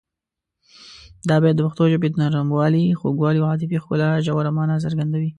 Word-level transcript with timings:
دا 1.29 1.35
بیت 1.43 1.55
د 1.57 1.61
پښتو 1.65 1.83
ژبې 1.91 2.07
د 2.09 2.15
نرموالي، 2.21 2.85
خوږوالي 2.99 3.39
او 3.41 3.47
عاطفي 3.51 3.77
ښکلا 3.83 4.09
ژوره 4.25 4.51
مانا 4.57 4.75
څرګندوي. 4.85 5.29